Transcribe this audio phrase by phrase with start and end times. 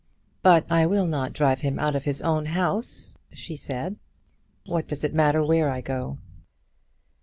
[0.41, 3.97] "But I will not drive him out of his own house," she said.
[4.65, 6.17] "What does it matter where I go?"